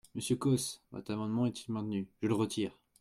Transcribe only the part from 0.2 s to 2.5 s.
Causse, votre amendement est-il maintenu? Je le